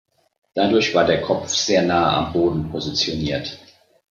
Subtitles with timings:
[0.55, 3.59] Dadurch war der Kopf sehr nahe am Boden positioniert.